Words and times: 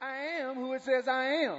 I 0.00 0.16
am 0.40 0.54
who 0.54 0.72
it 0.72 0.82
says 0.82 1.06
I 1.08 1.24
am. 1.24 1.58